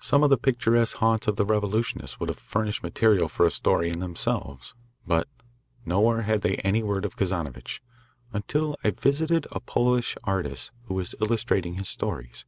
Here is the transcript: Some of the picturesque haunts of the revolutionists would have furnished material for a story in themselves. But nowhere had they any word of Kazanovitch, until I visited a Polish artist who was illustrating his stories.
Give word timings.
Some 0.00 0.24
of 0.24 0.30
the 0.30 0.36
picturesque 0.36 0.96
haunts 0.96 1.28
of 1.28 1.36
the 1.36 1.44
revolutionists 1.46 2.18
would 2.18 2.30
have 2.30 2.38
furnished 2.40 2.82
material 2.82 3.28
for 3.28 3.46
a 3.46 3.50
story 3.52 3.90
in 3.90 4.00
themselves. 4.00 4.74
But 5.06 5.28
nowhere 5.86 6.22
had 6.22 6.40
they 6.40 6.56
any 6.56 6.82
word 6.82 7.04
of 7.04 7.14
Kazanovitch, 7.16 7.80
until 8.32 8.76
I 8.82 8.90
visited 8.90 9.46
a 9.52 9.60
Polish 9.60 10.16
artist 10.24 10.72
who 10.86 10.94
was 10.94 11.14
illustrating 11.20 11.74
his 11.74 11.88
stories. 11.88 12.44